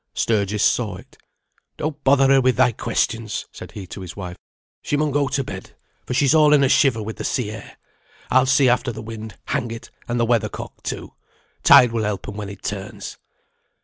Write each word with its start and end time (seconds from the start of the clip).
Sturgis 0.15 0.63
saw 0.63 0.95
it. 0.95 1.15
"Don't 1.77 2.03
bother 2.03 2.27
her 2.29 2.41
with 2.41 2.55
thy 2.55 2.71
questions," 2.71 3.45
said 3.51 3.73
he 3.73 3.85
to 3.85 4.01
his 4.01 4.15
wife. 4.15 4.35
"She 4.81 4.97
mun 4.97 5.11
go 5.11 5.27
to 5.27 5.43
bed, 5.43 5.75
for 6.07 6.15
she's 6.15 6.33
all 6.33 6.53
in 6.53 6.63
a 6.63 6.69
shiver 6.69 7.03
with 7.03 7.17
the 7.17 7.23
sea 7.23 7.51
air. 7.51 7.77
I'll 8.31 8.47
see 8.47 8.67
after 8.67 8.91
the 8.91 9.03
wind, 9.03 9.37
hang 9.45 9.69
it, 9.69 9.91
and 10.07 10.19
the 10.19 10.25
weather 10.25 10.49
cock, 10.49 10.81
too. 10.81 11.13
Tide 11.61 11.91
will 11.91 12.01
help 12.03 12.27
'em 12.27 12.35
when 12.35 12.49
it 12.49 12.63
turns." 12.63 13.19